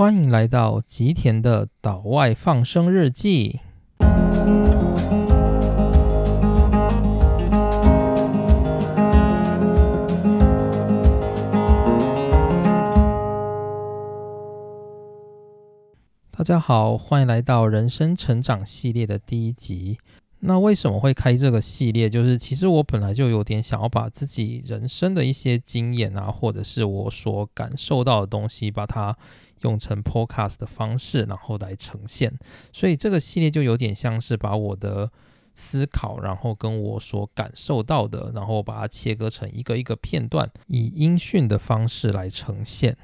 [0.00, 3.60] 欢迎来到吉田的岛外放生日记。
[16.30, 19.98] 大家好，欢迎来到人生成长系列的第一集。
[20.38, 22.08] 那为什么会开这个系列？
[22.08, 29.14] 就是其实我本来就有点想要把自己人生的一些经验啊，或者是我所感受到的东西，把它
[29.62, 32.32] 用成 podcast 的方式，然后来呈现。
[32.72, 35.10] 所以这个系列就有点像是把我的
[35.54, 42.96] 思考，然后跟我所感受到的，然后把它切割成一个一个片段，以音讯的方式来呈现。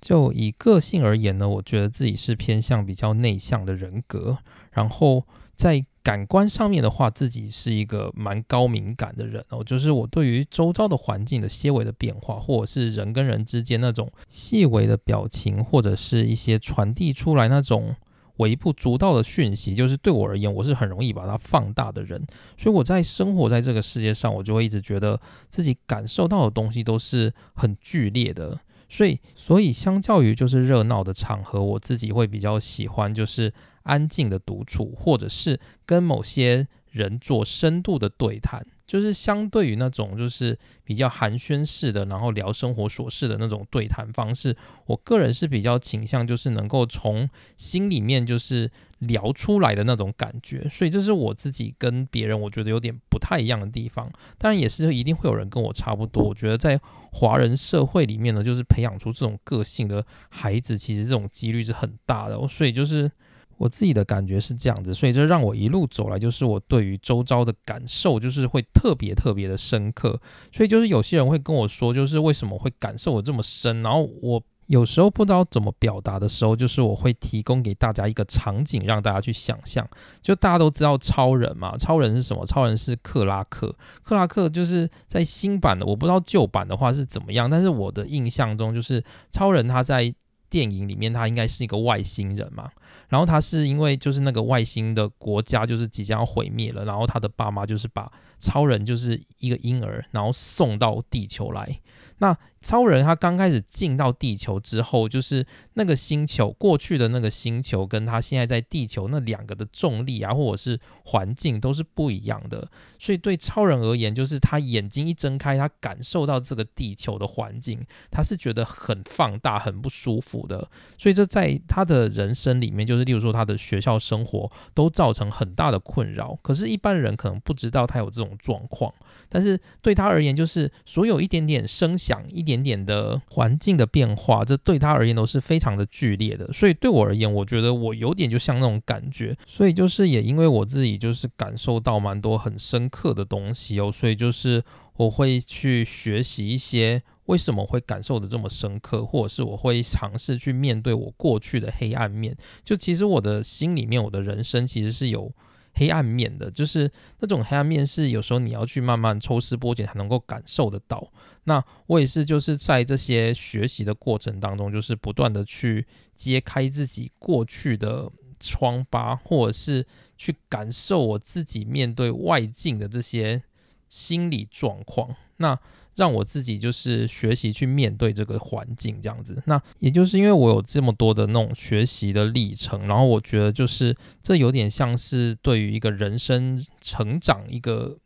[0.00, 4.38] 就以个性而言呢，我觉得自己是偏向比较内向的人格，
[4.70, 9.62] 然后在感官上面的话，自己是一个蛮高敏感的人哦。
[9.62, 17.94] 就是我对于周遭的环境的些微的变化，或者是人跟人之间那种细微的表情，或者是一些传递出来那种
[18.38, 22.26] 微不足道的讯息，就是对我而言，我是很容易把它放大的人。
[22.56, 28.58] 所以我在生活在这个世界上，我就会一直觉得自己感受到的东西都是很剧烈的。
[28.88, 33.52] 所以，所以相较于就是热闹的场合，我自己会比较喜欢就是
[33.88, 38.64] 安静的独处，或者是跟某些人做深度的对谈。
[38.86, 47.28] 就是相对于那种就是比较寒暄式的，然后聊生活琐事的那种对谈方式，我个人是比较倾向就是能够从
[47.58, 50.66] 心里面就是聊出来的那种感觉。
[50.70, 54.10] 所以这是我自己跟别人我觉得有点不太一样的地方。
[54.38, 56.24] 当然也是一定会有人跟我差不多。
[56.24, 56.80] 我觉得在
[57.12, 62.48] 华人社会里面呢，就是培养出这种个性的孩子，其实这种几率是很大的。
[62.48, 63.12] 所以就是。
[63.58, 70.18] 我自己的感觉是这样子，所以这让我一路走来，就是我对于周遭的感受，就是会特别特别的深刻。
[70.52, 73.82] 所以就是有些人会跟我说，就是为什么会感受我这么深。
[73.82, 79.84] 然后我有时候不知道怎么表达的时候，就是我会提供给大家一个场景，让大家去想象。
[80.22, 82.46] 就大家都知道超人嘛，超人是什么？
[82.46, 83.74] 超人是克拉克。
[84.04, 89.02] 克拉克就是在新版的，我不知道旧版的话是怎么样，但是我的印象中就是
[89.32, 90.14] 超人他在。
[90.50, 92.70] 电影里面他应该是一个外星人嘛，
[93.08, 101.80] 然后他是因为就是那个外星的国家就是即将要毁灭了，然后他的爸妈就是把超人就是一个婴儿，然后送到地球来。
[102.18, 112.68] 那超人他刚开始进到地球之后，就是那个星球过去的那个星球，跟他现在在地球那两个的重力啊，或者是环境都是不一样的。
[112.98, 117.80] 所以对超人而言，就是他眼睛一睁开，他感受到这个地球的环境，
[118.10, 120.68] 他是觉得很放大、很不舒服的。
[120.98, 126.36] 所以这在他的人生里面，就是例如说他的学校生活都造成很大的困扰。
[126.42, 128.92] 可是，一般人可能不知道他有这种状况，
[129.28, 132.47] 但是对他而言，就是所有一点点声响一。
[132.48, 136.50] 一点点的环境的变化，这对他而言都是非常的剧烈的。
[136.52, 139.36] 所以对我而言，我觉得我有点就像那种感觉。
[139.46, 144.62] 所以就是也因为我自己就是感受到蛮多很深刻的东西哦，所以就是
[144.96, 152.36] 我会去学习一些为什么会感受的这么深刻，或者是我会尝试去面对我过去的黑暗面。
[152.64, 155.30] 就其实我的心里面，我的人生其实是有。
[155.78, 156.90] 黑暗面的，就是
[157.20, 161.08] 那种黑暗面，是有时候你要去慢慢抽丝剥茧才能够感受得到。
[161.44, 173.42] 那我也是，就是在这些学习的过程当中，就是不断的去揭开自己过去的疮疤，或者是去感受我自己面对外境的这些
[173.88, 175.14] 心理状况。
[175.36, 175.58] 那
[175.98, 179.42] 让我自己就是学习去面对这个环境，这样子。
[179.46, 187.98] 那也就是因为我有这么多的那种学习的历程，然后我觉得就是这有点像是对于一个人生成长一个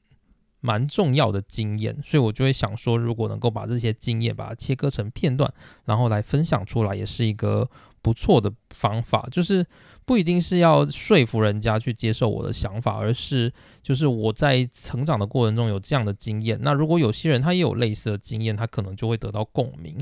[0.61, 5.53] 蛮重要的经验，所以我就会想说，如果能够把这些经验把它切割成片段，
[5.85, 7.69] 然后来分享出来，也是一个
[8.01, 9.67] 不错的方法，就是。
[10.05, 13.53] 不一定是要说服人家去接受我的想法，而是
[13.83, 16.59] 就是我在成长的过程中有这样的经验。
[16.63, 19.97] 那如果有些人他也有类似的经验，他可能就会得到共鸣。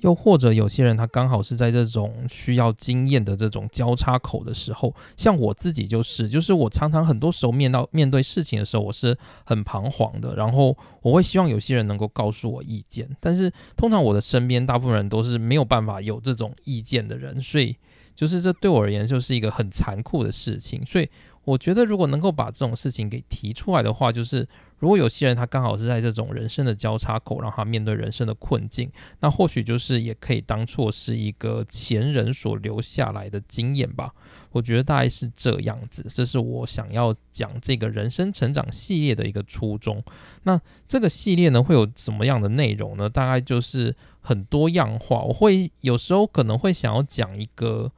[0.00, 10.36] 又或者有些人他刚好是在这种需要经验的这种交叉口的时候，像我自己就是，就是我常常很多时候面到面对事情的时候，我是很彷徨的。
[10.36, 17.74] 然后我会希望有些人能够告诉我意见，但是通常我的身边大部分人都是没有办法有这种意见的人，所以。
[18.16, 21.08] 就是这对我而言就是一个很残酷的事情，所以
[21.44, 24.48] 我觉得如果能够把这种事情给提出来的话，就是
[24.78, 28.90] 如果有些人他刚好是在这种人生的交叉口，让他面对人生的困境，
[29.20, 34.12] 那或许就是也可以当做是一个前人所留下来的经验吧。
[34.50, 40.02] 我觉得大概是这样子，这是我想要讲这个人生成长系列的一个初衷。
[40.44, 40.58] 那
[40.88, 43.08] 这个系列呢，会有什么样的内容呢？
[43.08, 45.20] 大概就是很多样化。
[45.20, 47.92] 我会有时候可能会想要讲一个。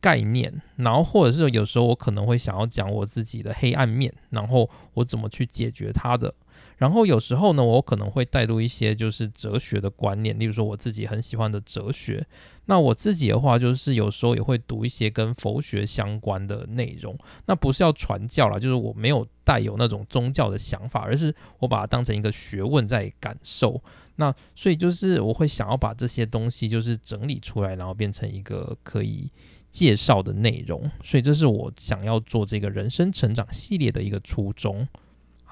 [0.00, 6.32] 概念，然后或者是有时候我可能会想要讲我自己的黑暗面，然后我怎么去解决它的。
[6.76, 12.24] 然后有时候呢，我可能会带入一些就是哲学的观念，例如说我自己很喜欢的哲学。
[12.66, 17.18] 那我自己的话，就是有时候也会读一些跟佛学相关的内容。
[17.46, 23.82] 那不是要传教啦，就是我没有带有那种宗教的想法，而是我把它当成一个学问在感受。
[24.16, 29.28] 那所以就是我会想要把这些东西就是整理出来，然后变成一个可以。
[29.70, 34.86] 介绍的内容，所以这是我想要做这个人生成长系列的一个初衷。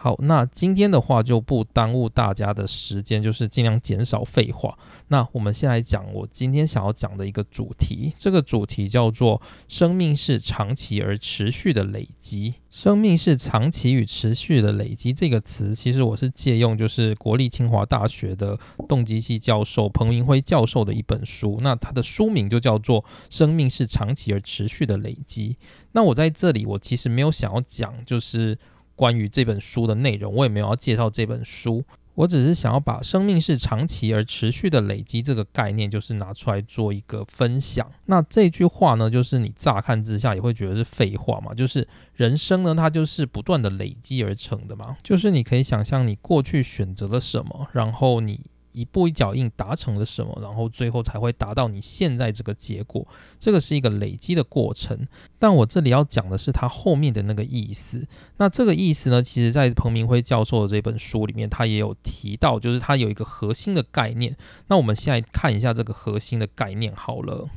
[0.07, 4.79] 好，那今天的话就不耽误大家的时间，就是尽量减少废话。
[5.09, 12.55] 那我们先来讲我今天想要讲的一个主题，这个主题叫做“生命是长期而持续的累积”。
[12.71, 18.57] 生命是长期与持续的累积这个词，其实我是借用就是国立清华大学的
[18.87, 25.55] 动机系教授彭明辉教授的一本书，那他的书名就叫做《生命是长期而持续的累积》。
[25.91, 28.57] 那我在这里，我其实没有想要讲就是。
[28.97, 31.85] 关于这本书的内容，我也没有要介绍这本书，
[32.15, 37.89] 我只是想要把“生命是长期而持续的累积”这个概念，就是拿出来做一个分享。
[38.07, 48.41] 那这句话呢，就是你乍看之下也会觉得是废话嘛，就是人生呢，它就是不断的累积而成的嘛，就是你可以想象你过去选择了什么，然后你。
[48.77, 53.09] 一步一脚印达成了什么，然后最后才会达到你现在这个结果。
[53.39, 55.09] 这个是一个累积的过程。
[55.39, 58.07] 但我这里要讲的是它后面的那个意思。
[58.37, 64.37] 那这个意思呢，其实在彭明辉教授的这本书里面，他也有提到，就是他有一个核心的概念。
[64.67, 67.49] 那我们现在看一下这个核心的概念好了。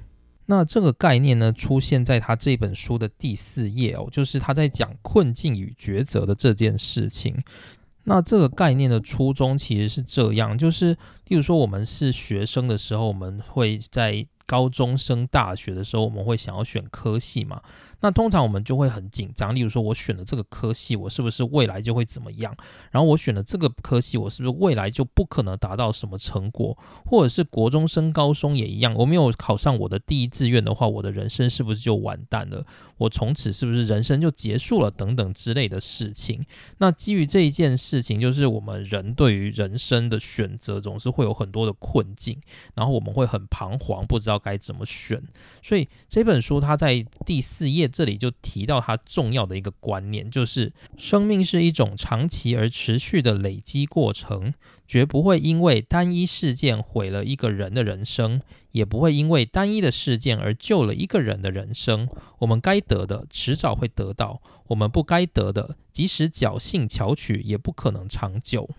[0.45, 7.37] 那这个概念呢，出现在他这本书的第四页哦，就是他在讲困境与抉择的这件事情。
[8.09, 10.97] 那这个概念的初衷其实是这样，就是，
[11.27, 17.61] 例如说我们是学生的时候，我们会在高中升大学的时候，我们会想要选科系嘛。
[18.01, 22.55] 那通常我们就会很紧张，例如说，我选了这个科系，我是不是未来就会怎么样？
[22.91, 26.77] 然后我选了这个科系，我是不是未来就不可能达到什么成果？
[27.05, 32.65] 或者是国中升高中也一样，我没有考上我的第一志愿的话，我的人生是不是就完蛋了？
[32.99, 34.89] 我从此是不是人生就结束了？
[34.89, 36.41] 等等之类的事情。
[36.77, 42.39] 那基于这一件事情，就是我们人对于人生的选择总是会有很多的困境，
[42.75, 45.21] 然后我们会很彷徨，不知道该怎么选。
[45.61, 47.88] 所以这本书它在第四页。
[47.89, 54.53] 这里就提到它重要的一个观念，就是生命是一种长期而持续的累积过程，
[54.87, 58.41] 绝不会因为单一事件毁了一个人的人生，
[58.71, 62.07] 也不会因为单一的事件而救了一个人的人生。
[62.37, 68.69] 我们该得的迟早会得到，我们不该得的，即使侥幸巧取，也不可能长久。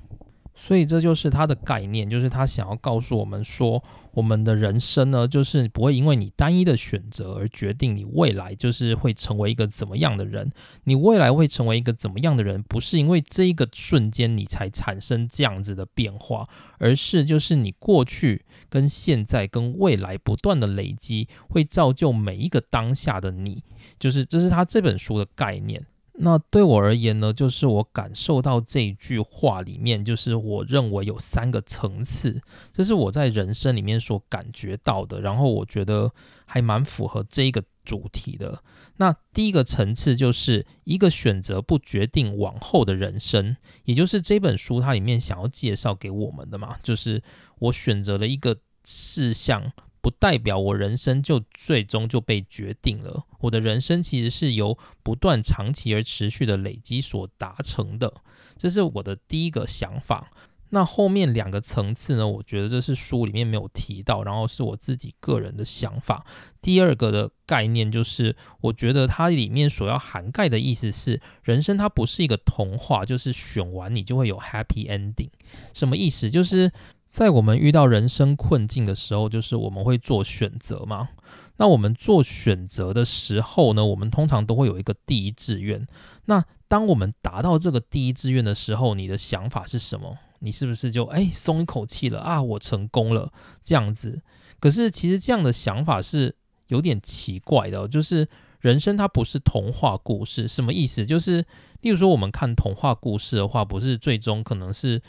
[0.54, 10.50] 所以这就是他的概念，就是他想要告诉我们说，我们的人生呢，就是不会因为你单一的选择而决定你未来就是会成为一个怎么样的人。
[10.84, 16.48] 你未来会成为一个怎么样的人，不是因为这一个瞬间你才产生这样子的变化，
[16.78, 23.62] 而是就是你过去跟现在跟未来不断的累积，会造就每一个当下的你。
[23.98, 25.84] 就是这是他这本书的概念。
[26.22, 32.40] 那对我而言呢，就是我感受到这一句话里面，就是我认为有三个层次，
[32.72, 36.12] 这是我在人生里面所感觉到的，然后我觉得
[36.44, 38.62] 还蛮符合这一个主题的。
[38.98, 47.22] 那第一个层次就是一个选择不决定往后的人生，也就是这本书它里面想要介绍给我们的嘛，就是
[47.58, 49.72] 我选择了一个事项。
[50.02, 53.24] 不代表我人生就最终就被决定了。
[53.40, 58.12] 我的人生其实是由不断长期而持续的累积所达成的，
[58.56, 60.30] 这是我的第一个想法。
[60.72, 62.28] 那后面两个层次呢？
[62.28, 66.24] 我觉得这是书里面没有提到，然后是我自己个人的想法。
[66.62, 75.30] 第二个的概念就是，我觉得它里面所要涵盖的意思是，人生它不是一个童话，就是选完你就会有 happy ending。
[75.74, 76.30] 什么意思？
[76.30, 76.70] 就是。
[77.10, 81.08] 在我们遇到人生困境的时候，就是我们会做选择嘛。
[81.56, 85.86] 那我们做选择的时候呢，我们通常都会有一个第一志愿。
[86.26, 90.16] 那当我们达到这个第一志愿的时候，你的想法是什么？
[90.38, 92.40] 你是不是就哎松一口气了啊？
[92.40, 93.30] 我成功了
[93.64, 94.22] 这样子。
[94.60, 96.36] 可是其实这样的想法是
[96.68, 98.28] 有点奇怪的，就是
[98.60, 101.04] 人生它不是童话故事，什么意思？
[101.04, 101.44] 就是
[101.80, 105.02] 例如说，我们看童话故事的话，不是最终可能是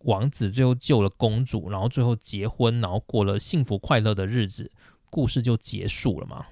[0.00, 4.70] 王子最后救了公主，然后最后结婚，然后过了幸福快乐的日子，
[5.10, 6.46] 故事就结束了吗？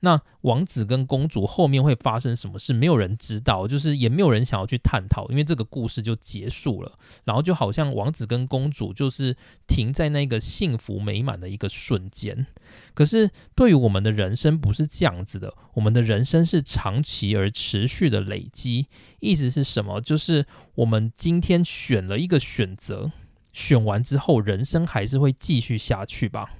[0.00, 2.72] 那王子跟公主后面会发生什么事？
[2.72, 6.92] 没有人知道，就是也没有人想要去探讨，因为这个故事就结束了。
[7.24, 9.36] 然后就好像王子跟公主就是
[9.66, 12.46] 停在那个幸福美满的一个瞬间。
[12.94, 18.86] 可是对于我们的人生不是这样子的，我们的人生是长期而持续的累积。
[19.18, 20.00] 意思是什么？
[20.00, 23.10] 就是我们今天选了一个选择，
[23.52, 26.50] 选完之后，人生还是会继续下去吧。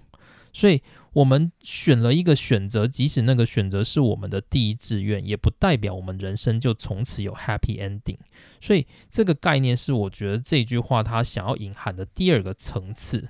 [0.53, 0.83] 所以，
[1.19, 8.19] 我们选了一个选择，即使那个选择是我们的第一志愿，也不代表我们人生就从此有 happy ending。
[8.61, 13.29] 所以，这个概念是我觉得这句话它想要隐含的第二个层次。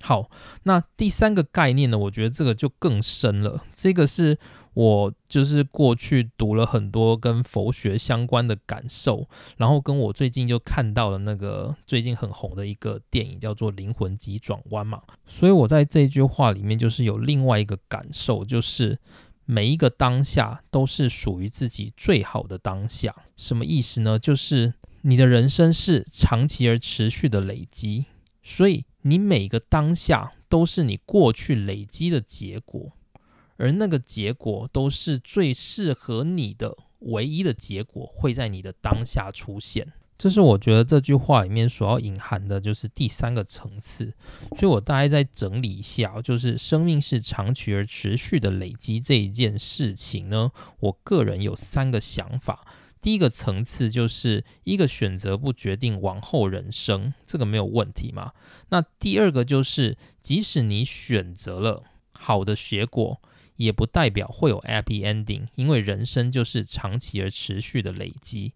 [0.00, 0.30] 好，
[0.62, 1.98] 那第三个概念呢？
[1.98, 3.64] 我觉得这个就更深了。
[3.76, 4.38] 这个是。
[4.74, 15.00] 我就是过去读了很多跟佛学相关的感受，然后跟我最近就看到了那个最近很红的一个电影，叫做《灵魂急转弯》嘛。
[15.26, 18.98] 所以我在这句话里面就是有另外一个感受，就是
[19.44, 23.14] 每一个当下都是属于自己最好的当下。
[23.36, 24.18] 什么意思呢？
[24.18, 28.06] 就是你的人生是长期而持续的累积，
[28.42, 32.92] 所以你每个当下都是你过去累积的结果。
[33.56, 39.92] 而那个结果都是最适合你的唯一的结果，会在你的当下出现。
[40.16, 44.14] 这是我觉得这句话里面所要隐含的，就是第三个层次。
[44.56, 52.64] 所以我大概再整理一下，就是生命是长期而持续的累积这一件事情呢，我个人有三个想法。
[53.02, 58.32] 第一个层次就是一个选择不决定往后人生，这个没有问题嘛？
[58.70, 61.82] 那第二个就是，即使你选择了
[62.12, 63.20] 好的结果。
[63.56, 68.52] 也不代表会有 happy ending，因为人生就是长期而持续的累积。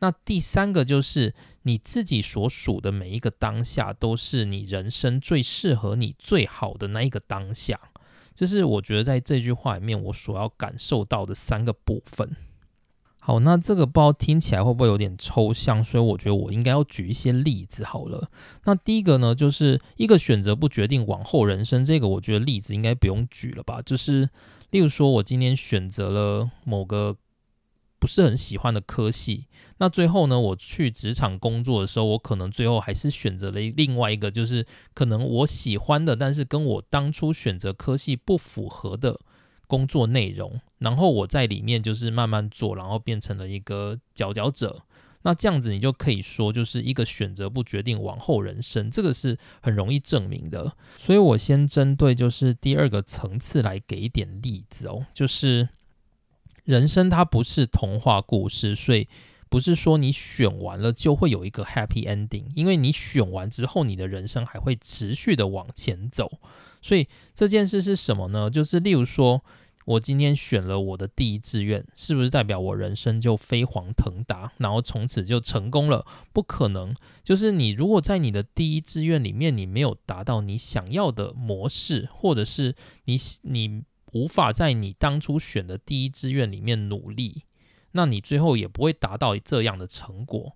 [0.00, 7.80] 那第三个就是你自己所属的每一个当下，都是你人生最适合你最好的那一个当下。
[8.32, 12.36] 这是我觉得在这句话里面我所要感受到的三个部分。
[13.28, 18.30] 好，那这个不知道听起来会不会有点抽象，所以我觉得我应该要举一些例子好了。
[18.64, 23.82] 那第一个呢，就是一个选择不决定往后人生，这个我觉得例子应该不用举了吧？
[23.82, 24.30] 就是
[24.70, 27.14] 例如说我今天选择了某个
[27.98, 29.44] 不是很喜欢的科系，
[29.76, 39.20] 那最后呢，我去职场工作的时候，我可能最后还是选择了另外一个，就是可能我喜欢的，但是跟我当初选择科系不符合的。
[39.68, 44.82] 工作内容，然后我在里面就是慢慢做，然后变成了一个佼佼者。
[45.22, 50.72] 那这样子你就可以说，就是一个选择不决定往后人生，这个是很容易证明的。
[50.96, 55.68] 所以我先针对就是第二个层次来给一点例子哦，就是
[56.64, 59.08] 人生它不是童话故事，所以
[59.50, 66.40] 不是说你选完了就会有一个 happy ending，因为你选完之后，你的人生还会持续的往前走。
[66.80, 68.48] 所以这件事是什么呢？
[68.50, 69.42] 就是例如说，
[69.84, 76.04] 我今天选了我的第一志愿，是不是代表我人生就飞黄腾达，然后从此就成功了？
[76.32, 76.94] 不可能。
[77.24, 82.74] 就是你如果在你的第一志愿里面，你没有达到你想要的模式，或者是
[83.06, 87.42] 你你无法在你当初选的第一志愿里面努力，
[87.92, 90.52] 那你最后也不会达到这样的成果。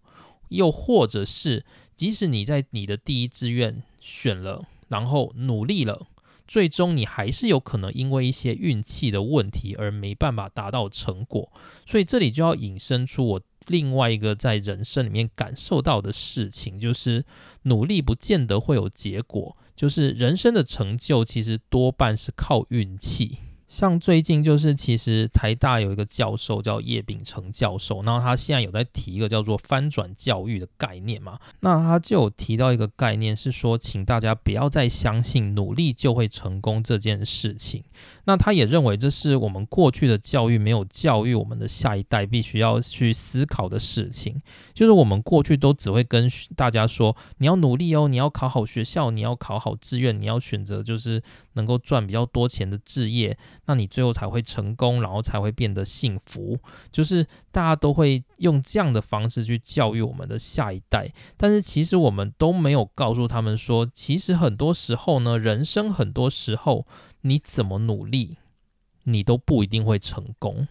[0.48, 1.64] 又或者是，
[1.96, 6.06] 即使你在你的第一志愿选了，然后努力了。
[6.46, 11.50] 最终你还是有可能因为一些运气的问题而没办法达到成果，
[11.86, 17.24] 所以这里就要引申出我另外一个在人生里面感受到的事情，就是
[17.62, 23.38] 努力不见得会有结果，就是人生的成就其实多半是靠运气。
[23.72, 31.38] 像最近就是，其实台大有一个教授叫叶秉成教授，然后他现在有在提一个叫做翻转教育的概念嘛。
[31.60, 37.82] 那他就有提到一个概念，是说，请大家不要再相信努力就会成功这件事情。
[38.24, 44.40] 那他也认为这是我们过去的教育没有教育我们的下一代必须要去思考的事情。
[44.72, 51.22] 就是我们过去都只会跟大家说，你要努力哦，你要考好学校，你要考好志愿，你要选择就是
[51.54, 53.36] 能够赚比较多钱的志业。
[53.66, 56.58] 那你最后才会成功，然后才会变得幸福。
[56.90, 66.86] 就是大家都会用这样的方式去教育我们的下一代，但是其实我们都没有告诉他们说，其实很多时候呢，人生很多时候
[67.22, 68.36] 你怎么努力，
[69.04, 70.68] 你都不一定会成功。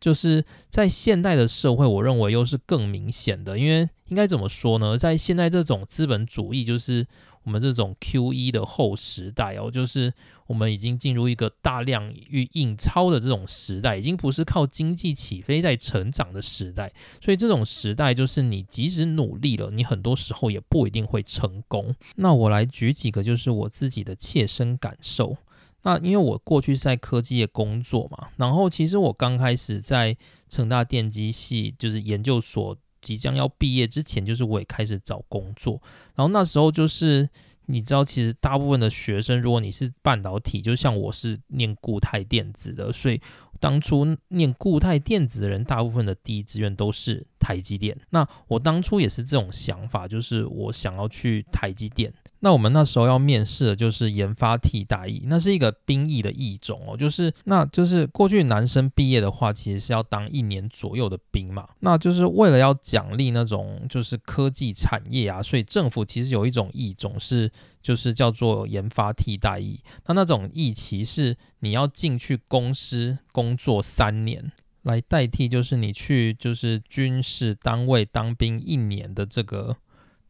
[0.00, 4.98] 就是在现代的社会，我认为又是更明显的，因为应该怎么说呢？
[4.98, 7.06] 在现在这种资本主义，就是
[7.44, 10.12] 我们这种 Q E 的后时代哦，就是
[10.46, 21.94] 我们已经进入一个大量与印钞的这种时代，已经不是靠经济起飞在成长的时代，所以这种时代就是你即使努力了，你很多时候也不一定会成功。
[22.16, 25.38] 那我来举几个，就是我自己的切身感受。
[25.84, 30.16] 那因为我过去是在科技业工作嘛，然后其实我刚开始在
[30.48, 35.80] 成大电机系，就是研究所即将要毕业之前，就是我也开始找工作，
[36.14, 37.28] 然后那时候就是
[37.66, 43.20] 你知道，其实大部分的学生，如果你是半导体，就像我是念固态电子的，所以
[43.60, 47.94] 当初念固态电子的人，大部分的第一志愿都是台积电。
[48.10, 52.12] 那我当初也是这种想法，就是我想要去台积电。
[52.44, 79.78] 那我们那时候要面试的就是研发替代役，那是一个兵役的役种哦，就是那就是过去男生毕业的话，其实是要当一年左右的兵嘛，那就是为了要奖励那种就是科技产业啊，所以政府其实有一种役种是就是叫做研发替代役，那那种役期是你要进去公司工作三年，来代替就是你去就是军事单位当兵一年的这个。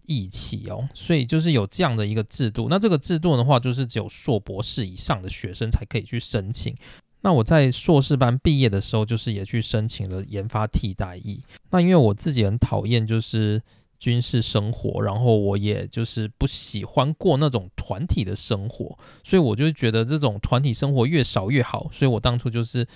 [0.07, 2.69] 义气哦，所以就是有这样的一个制度。
[2.69, 6.75] 那这个制度的话，就是只有硕博士以上的学生才可以去申请。
[7.23, 11.41] 那我在硕士班毕业的时候，就是也去申请了研发替代役。
[11.71, 13.63] 那因为我自己很讨厌就是
[14.05, 21.89] 军事生活，然后我也就是不喜欢过那种团体的生活，所以我就觉得这种团体生活越少越好。
[21.93, 22.87] 所以我当初就是。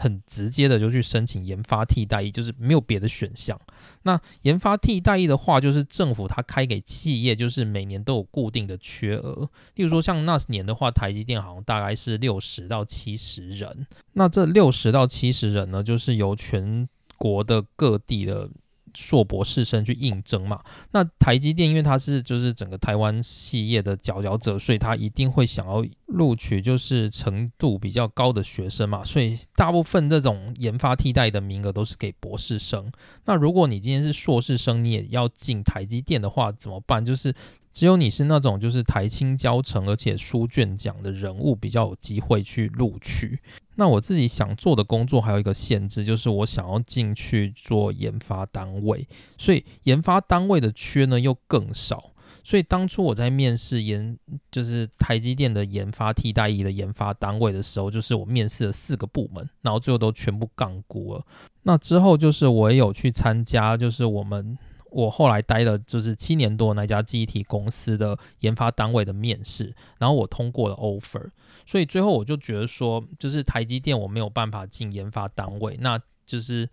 [0.00, 3.56] 很直接的就去申请研发替代役，就是没有别的选项。
[4.02, 9.48] 那研发替代役的话，就是政府它开给企业，就是每年都有固定的缺额。
[9.76, 13.86] 例如说像那年的话，台积电好像大概是六十到七十人。
[14.14, 18.50] 那这六十到七十人呢，就是由全国的各地的。
[18.96, 20.60] 硕博士生去应征嘛？
[20.92, 29.04] 那台积电因为它是就是整个台湾企业的佼佼者，所以他一定会想要录取就是程度比较高的学生嘛。
[29.04, 32.90] 所以大部分这种研发替代的名额都是给博士生。
[33.26, 37.04] 那如果你今天是硕士生，你也要进台积电的话，怎么办？
[37.04, 37.34] 就是
[37.72, 43.38] 只有你是那种就是台青教成而且书卷奖的人物，比较有机会去录取。
[43.76, 49.06] 那我自己想做的工作还有一个限制，就是我想要进去做研发单位，
[49.38, 52.10] 所以研发单位的缺呢又更少。
[52.42, 54.16] 所以当初我在面试研，
[54.50, 61.24] 就是台积电的研发替代役的研发单位的时候，就是我面试了四个部门，然后最后都全部杠估了。
[61.62, 64.58] 那之后就是我也有去参加，就是我们。
[64.96, 71.30] 我后来待了就是七年多那家记忆体公司的研发单位的面试，然后我通过了 offer，
[71.66, 76.68] 所以最后我就觉得说，就是台积电我没有办法进研发单位，那就是。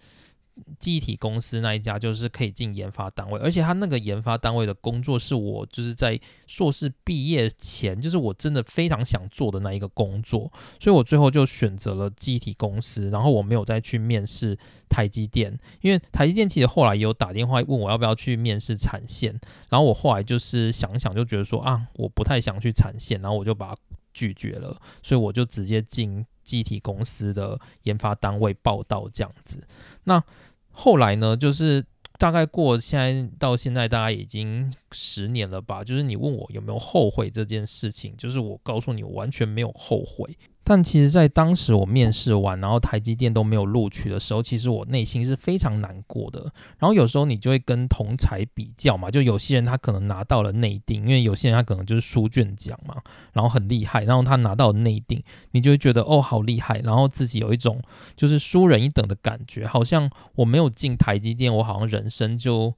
[0.80, 19.32] 记忆体公司那一家就是可以进研发单位，而且他那个研发单位的工作是我就是在硕士毕业前，就是我真的非常想做的那一个工作，所以我最后就选择了记忆体公司，然后我没有再去面试台积电，因为台积电其实后来也有打电话问我要不要去面试产线，
[19.70, 23.78] 然后我后来就是想想就觉得说啊，我不太想去产线，然后我就把它
[24.14, 26.26] 拒绝了，所以我就直接进。
[26.44, 29.62] 机体公司的研发单位报道这样子，
[30.04, 30.24] 那
[30.72, 31.86] 后来呢，就是
[32.18, 35.84] 大概过现在到现在大概已经十年了吧。
[35.84, 40.38] 就是你问我有没有后悔这件事情，就是我告诉你，完全没有后悔。
[40.66, 46.42] 但其实，在当时我面试完，然后台积电都没有录取的时候，其实我内心是非常难过的。
[46.80, 52.96] 然后有时候你就会跟同才比较嘛，就有些人他可能拿到了内定，因为有些人他可能就是书卷奖嘛，
[53.34, 55.22] 然后很厉害，然后他拿到内定，
[55.52, 57.82] 你就会觉得哦好厉害，然后自己有一种
[58.16, 62.74] 就是输人一等的感觉，好像我没有进台积电，我好像人生就。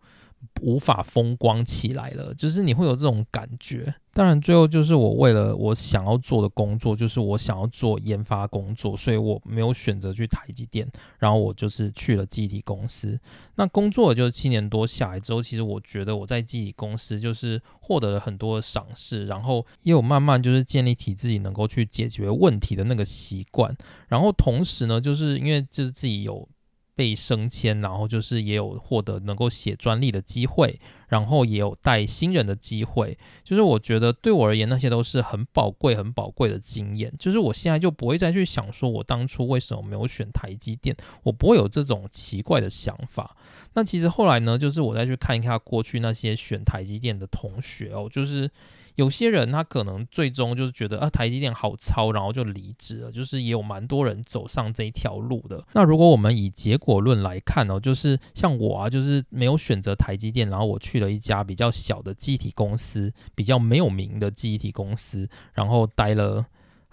[0.61, 3.93] 无法风光起来了，就是你会有这种感觉。
[4.13, 13.19] 当然，最后就是我为了我想要做的工作，就是我想要做研发工作，所以我没有选择去台积电，然后我就是去了集体公司。
[13.55, 23.75] 那工作就是七年多下来之后，其实我觉得我在集体公司就是获得了很多的赏识，然后也有慢慢就是建立起自己能够去解决问题的那个习惯。
[24.07, 26.47] 然后同时呢，就是因为就是自己有。
[26.95, 33.17] 被升迁，然后就是也有获得能够写专利的机会，然后也有带新人的机会。
[33.43, 37.13] 就是我觉得对我而言，那些都是很宝贵、很宝贵的经验。
[37.19, 43.35] 就是我现在就不会再去想说，我当初为什么没有选台积电，我不会有这种奇怪的想法。
[43.73, 48.49] 那其实后来呢，就是我再去看一看过去那些选台积电的同学哦，就是。
[48.95, 53.11] 有些人他可能最终就是觉得啊台积电好糙，然后就离职了。
[53.11, 55.63] 就是也有蛮多人走上这一条路的。
[55.73, 66.45] 那如果我们以结果论来看哦，就是像我啊，就是没有选择台积电，然后我去了一家比较小的记忆体公司，比较没有名的记忆体公司，然后待了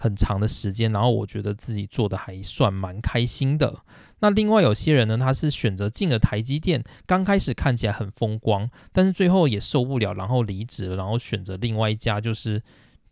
[0.03, 3.73] 很长的时间，然后我觉得自己做的还算蛮开心的。
[4.19, 12.61] 那另外有些人呢，他是选择进了台积电，刚开始看起来很风光，但是最后也受不了，然后离职了，然后选择另外一家就是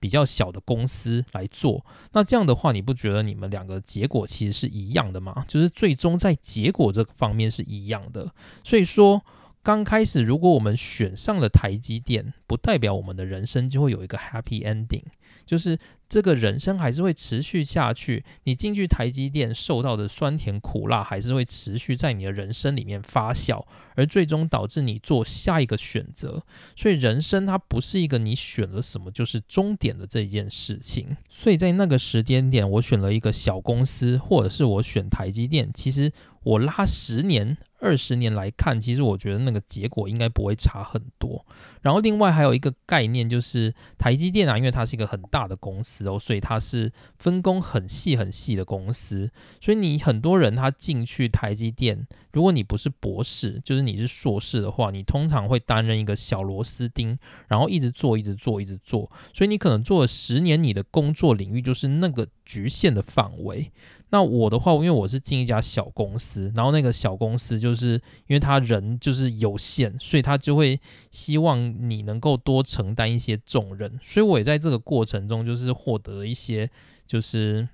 [0.01, 1.85] 比较小的公司来做。
[2.11, 5.45] 那这样的话，你不觉得你们两个结果其实是一样的吗？
[5.47, 8.29] 就是最终在结果这个方面是一样的。
[8.65, 9.23] 所以说，
[9.63, 15.03] 刚开始如果我们选上了台积电，不代表我们的人生就会有一个 happy ending，
[15.45, 15.77] 就是。
[16.11, 23.63] 这个人生还是会持续下去，你进去台积电受到的酸甜苦辣还是会持续在你的人生里面发酵，
[23.95, 26.43] 而最终导致你做下一个选择。
[26.75, 31.15] 所以人生它不是一个你选了什么就是终点的这件事情。
[31.29, 36.11] 所以在那个时间点，我选了一个小公司，或者是我选台积电，其实
[36.43, 41.45] 我拉十年、二十年来看，其实我觉得那个结果应该不会差很多。
[41.81, 46.07] 然后另外还有一个概念就是台积电啊，因为它是一个很大的公司。
[46.07, 63.71] 哦，所以它是分工很细很细的公司，所以你很多人他进去台积电，如果你不是博士，就是你是硕士的话，你通常会担任一个小螺丝钉，然后一直做，一直做，一直做，所以你可能做了十年，你的工作领域就是那个局限的范围。
[64.11, 67.93] 那我的话，因为我是进一家小公司，然后那个小公司就是
[68.27, 70.79] 因为他人就是有限，所以他就会
[71.11, 76.69] 希望你能够多承担一些重任，所以我也在这个过程中就是获得一些
[77.07, 77.67] 就是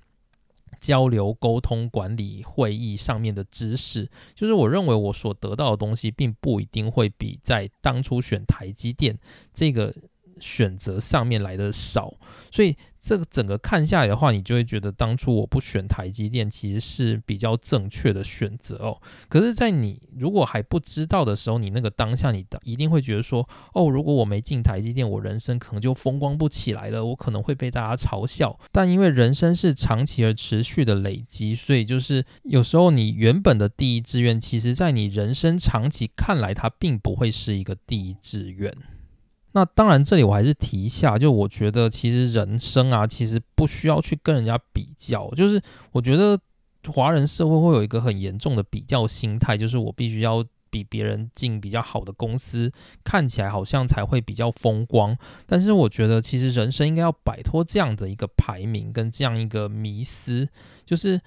[0.78, 9.18] 交流、沟通、管理会议上面的知识，就是我认为我所得到的东西并不一定会比在当初选台积电
[9.52, 9.94] 这个。
[10.40, 12.14] 选择上面来的少，
[12.50, 19.00] 所以这个整个看下来的话，你就会觉得当初我不选台积电其实是比较正确的选择哦。
[19.28, 28.58] 可是，在你如果还不知道的时候，你那个当下，你的一定会觉得说，哦，如果我没进台积电，我人生可能就风光不起来了，我可能会被大家嘲笑。
[28.72, 38.74] 但因为人生是长期而持续的累积，所以就是有时候你原本的第一志愿，其实在你人生长期看来，它并不会是一个第一志愿。
[39.52, 45.30] 那当然，这里我还是提一下，就我觉得其实人生啊，其实不需要去跟人家比较。
[45.30, 45.60] 就是
[45.92, 46.38] 我觉得
[46.86, 52.70] 华人社会会有一个很严重的比较心态，就是我必须要比别人进比较好的公司，
[53.02, 55.16] 看起来好像才会比较风光。
[55.46, 60.46] 但是我觉得其实人生应该要摆脱这样的一个排名跟这样一个迷思，
[60.84, 61.20] 就是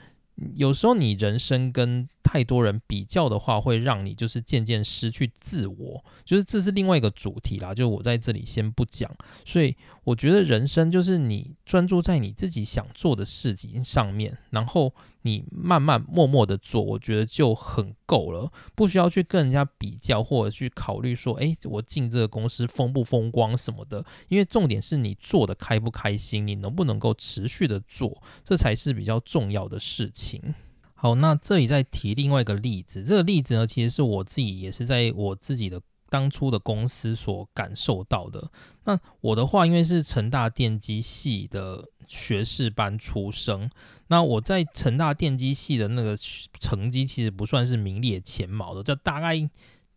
[0.56, 7.74] 有时候你人生跟太多人比较的话，会让你就是渐渐失去自我，就是这是另外一个主题啦。
[7.74, 9.10] 就我在这里先不讲。
[9.46, 24.04] 所以我觉得人生就是你专注在你自己想做的事情上面，然后你慢慢默默的做，我觉得就很够了，不需要去跟人家比较，或者去考虑说，诶，我进这个公司风不风光什么的。
[24.28, 30.56] 因为重点是你做的开不开心，你能不能够持续的做，这才是比较重要的事情。
[30.96, 33.04] 好，那这里再提另外一个例子。
[33.04, 35.82] 这个例子呢，其实是我自己也是在我自己的
[36.12, 38.52] 当初的公司所感受到的。
[38.84, 43.70] 那我的话，因为是成大电机系的学士班出生，
[44.08, 46.18] 那我在成大电机系的那个
[46.60, 49.50] 成绩其实不算是名列前茅的，这大概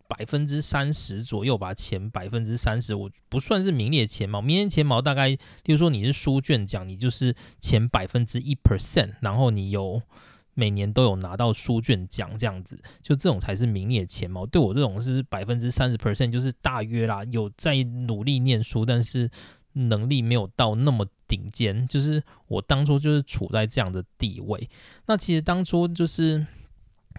[0.06, 1.74] 百分之三十左右吧。
[1.74, 4.40] 前百分之三十，我不算是名列前茅。
[4.40, 10.00] 名列前茅大概，例如说你是书卷奖，你就是前百分之一 percent，然后你有。
[10.54, 14.46] 每年都有拿到书卷奖，这样子，就这种才是名列前茅。
[14.46, 19.28] 对我这种是百分之三十 percent，就是大约啦，有在努力念书，但是
[19.72, 21.86] 能力没有到那么顶尖。
[21.88, 24.70] 就是我当初就是处在这样的地位。
[25.06, 26.46] 那其实当初就是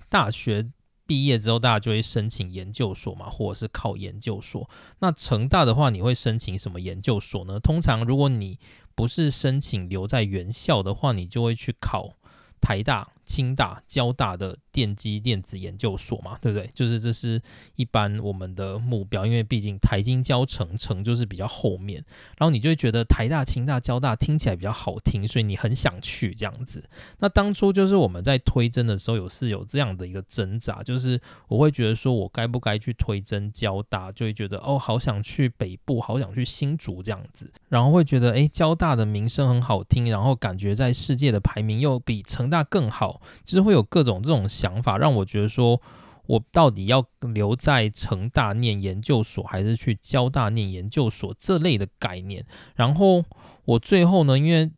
[0.07, 0.65] 大学
[1.05, 4.69] 毕业之后，大家就会申请研究所嘛，或者是考研究所。
[4.99, 7.59] 那成大的话，你会申请什么研究所呢？
[7.59, 8.57] 通常如果你
[8.95, 12.15] 不是申请留在原校的话，你就会去考。
[12.61, 16.69] 台大清大、交大的电机电子研究所嘛，对不对？
[16.73, 17.41] 就是这是
[17.75, 22.03] 一般我们的目标，因为毕竟台金交城城就是比较后面，
[22.37, 26.83] 然后你就会觉得台大、清大、交大听起来比较好听，所以你很想去这样子。
[27.19, 43.14] 那当初就是我们在推甄的时候，有是有这样的一个挣扎，就是我会觉得说我该不该去推甄交大，就会觉得哦，好想去北部，好想去新竹这样子，然后会觉得诶，交大的名声很好听，然后感觉在世界的排名又比成大更好。
[43.43, 45.81] 就是会有各种这种想法，让我觉得说，
[46.27, 52.45] 我到底要留在成大念研究所，还是去交大念研究所这类的概念。
[52.75, 53.23] 然后
[53.65, 54.71] 我最后呢，因为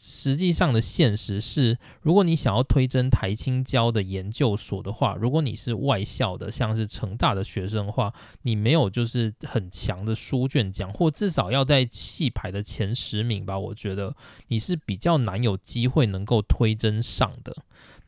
[0.00, 14.14] 实际上的现实是，如果你想要推甄台青交的研究所的话，如果你是外校的，像是成大的学生的话，你没有就是很强的书卷奖，或至少要在系排的前十名吧，我觉得
[14.46, 17.56] 你是比较难有机会能够推甄上的。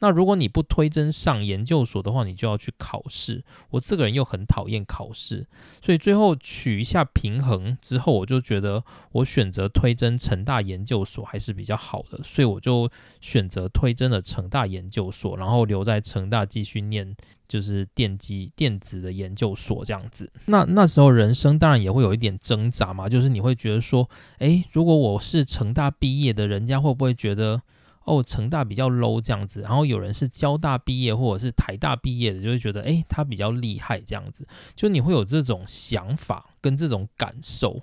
[0.00, 3.44] 那如果你不推甄上研究所的话，你就要去考试。
[3.70, 5.46] 我这个人又很讨厌考试，
[5.80, 8.82] 所以最后取一下平衡之后，我就觉得
[9.12, 17.14] 我选择推甄成大研究所还是比较好的，所以我就选择推甄的成大研究所，然后留在成大继续念
[17.46, 20.32] 就是电机电子的研究所这样子。
[20.46, 24.08] 那那时候人生当然也会有一点挣扎嘛，就是你会觉得说，
[24.38, 27.60] 诶，如果我是成大毕业的，人家会不会觉得？
[28.10, 34.44] 哦，成大比较 low 这样子，然后有人是交大毕业或者是台大毕业的，就会觉得诶，他比较厉害这样子，
[34.74, 37.80] 就你会有这种想法跟这种感受。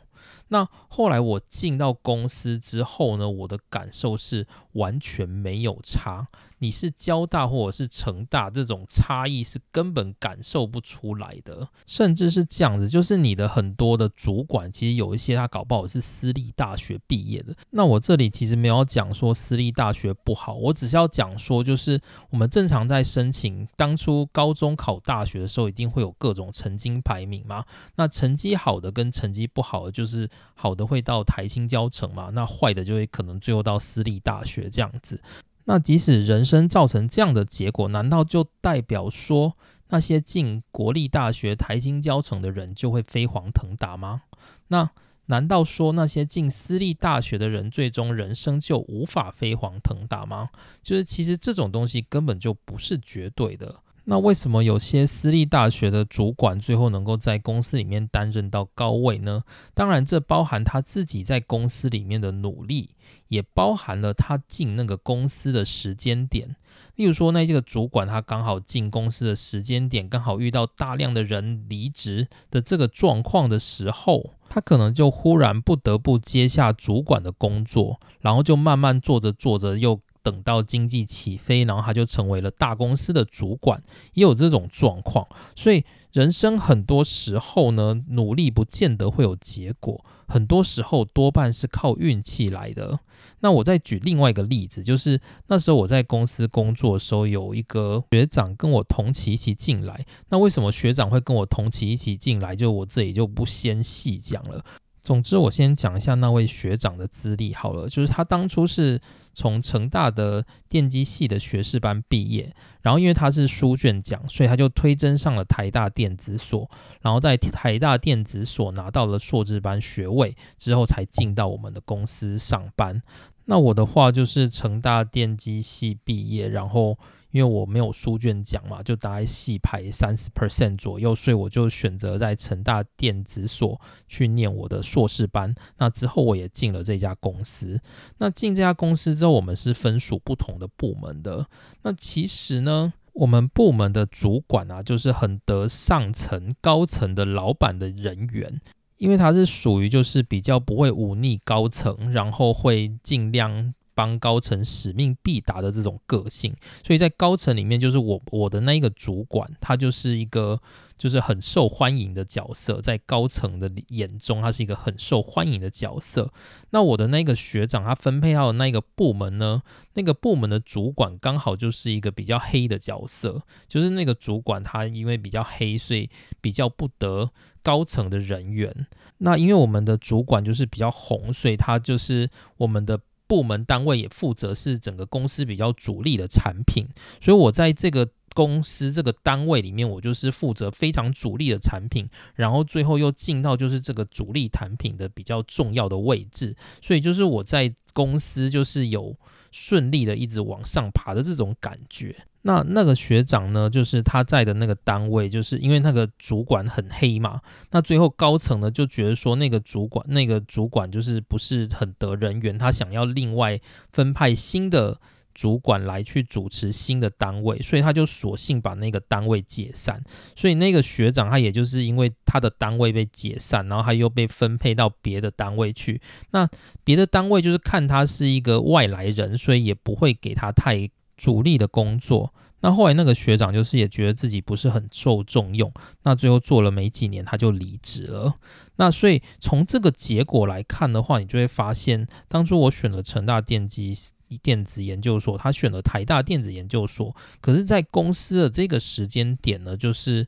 [0.50, 6.28] 那后来我进到公司之后呢，我的感受是完全没有差。
[6.60, 17.56] 你是交大或者是成大，这种差异是根本感受不出来的，甚至是这样子，就是你的很多的主管，其实有一些他搞不好是私立大学毕业的。
[17.70, 27.64] 那我这里其实没有讲说私立大学不好，我只是要讲说，就是我们正常在申请当初高中考大学的时候，一定会有各种成绩排名嘛。
[27.96, 35.22] 那成绩好的跟成绩不好的，就是好的会到台青交城嘛，那坏的就会可能最后到私立大学这样子。
[35.70, 39.58] 那即使人生造成这样的结果，难道就代表说
[39.90, 44.22] 那些进国立大学、台经教城的人就会飞黄腾达吗？
[44.70, 44.90] 那
[45.26, 50.50] 难道说那些进私立大学的人，最终人生就无法飞黄腾达吗？
[50.82, 53.76] 就是其实这种东西根本就不是绝对的。
[54.10, 59.44] 那为什么有些私立大学的主管最后能够在公司里面担任到高位呢？
[59.74, 62.92] 当然，这包含他自己在公司里面的努力，
[63.28, 66.56] 也包含了他进那个公司的时间点。
[66.96, 80.00] 例如说，那这个主管他刚好进公司的时间点，刚好遇到大量的人离职的这个状况的时候，他可能就忽然不得不接下主管的工作，然后就慢慢做着做着又。
[80.28, 83.82] 等到经济起飞，然后他就成为了大公司的主管，
[84.14, 85.26] 也有这种状况。
[85.56, 93.00] 所以人生很多时候呢，努力不见得会有结果，很多时候多半是靠运气来的。
[93.40, 100.06] 那我再举另外一个例子，就是那时候我在公司工作的时候，有一个学长跟我同期一起进来。
[100.28, 102.54] 那为什么学长会跟我同期一起进来？
[102.54, 104.66] 就我这里就不先细讲了。
[105.08, 109.00] 总之，我先讲一下那位学长的资历好了，就是他当初是。
[109.38, 116.68] 从成大的电机系的学士班毕业，然后因为他是书卷奖，所以他就推甄上了台大电子所，
[117.02, 123.00] 然后在台大电子所拿到了硕士班学位之后，才进到我们的公司上班。
[123.46, 126.98] 那我的话就是成大电机系毕业，然后。
[127.32, 135.54] 因为我没有书卷奖嘛，就大概细排三十 percent 左右，所以我就选择在成大电子所去念我的硕士班。
[135.78, 137.80] 那之后我也进了这家公司。
[138.18, 141.48] 那进这家公司之后，我们是分属不同的部门的。
[141.84, 148.60] 那其实呢，我们部门的主管啊，就是很得上层高层的老板的人员，
[148.98, 153.74] 因为他是属于就是比较不会忤逆高层，然后会尽量。
[153.98, 156.54] 帮高层使命必达的这种个性，
[156.86, 160.62] 所以在高层里面，就是我我的那一个主管，他就是一个
[161.00, 166.32] 就是很受欢迎的角色，在高层的眼中，他是一个很受欢迎的角色。
[166.70, 169.64] 那我的那个学长，他分配到的那个部门呢，
[169.96, 176.08] 那个部门的主管刚好就是一个比较黑的角色，就是那个主管他因为比较黑，所以
[176.40, 177.32] 比较不得
[177.64, 178.86] 高层的人员。
[179.18, 183.00] 那因为我们的主管就是比较红，所以他就是我们的。
[183.28, 186.88] 部门单位也负责是整个公司比较主力的产品，
[187.22, 199.16] 所以我在这个公司这个单位里面，我就是负责非常主力的产品，然后最后又进到就是这个主力产品的比较重要的位置，所以就是我在公司就是有
[199.52, 202.16] 顺利的一直往上爬的这种感觉。
[202.44, 213.60] 那那个学长呢，就是他在的那个单位，就是因为那个主管很黑嘛，那最后高层呢就觉得说那个主管那个主管就是不是很得人缘，他想要另外
[213.92, 214.98] 分派新的
[215.34, 220.02] 主管来去主持新的单位，所以他就索性把那个单位解散。
[220.36, 226.02] 所以那个学长他也就是因为他的单位被解散，然后他又被分配到别的单位去。
[226.32, 226.48] 那
[226.84, 230.90] 别的单位就是看他是一个外来人，所以也不会给他太。
[231.18, 235.70] 主力的工作，那后来那个学长就是也觉得自己不是很受重用，
[236.04, 238.36] 那最后做了没几年他就离职了。
[238.78, 243.98] 那所以从这个结果来看的话，你就会发现，当初我选了成大电机
[244.42, 250.28] 电子研究所，他选了台大电子研究所，可是，在公司的这个时间点呢，就是。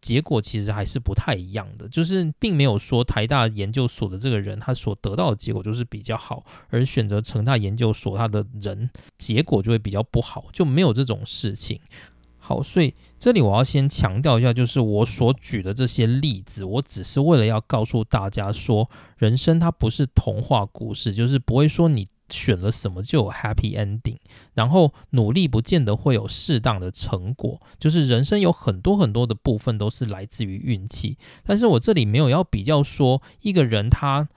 [0.00, 11.78] 结果其实还是不太一样的，就是并没有说台大研究所的这个人他所得到的结果就是比较好，而选择成大研究所他的人结果就会比较不好，就没有这种事情。
[12.50, 22.08] 好，所以这里我要先强调一下，就是我所举的这些例子，我只是为了要告诉大家说，人生它不是童话故事，就是不会说你。
[22.28, 24.16] 选了什么就有 happy ending，
[24.54, 31.18] 然后努力不见得会有适当的成果，就是人生有很多很多的部分都是来自于运气。
[31.44, 34.28] 但是我这里没有要比较说一个人他。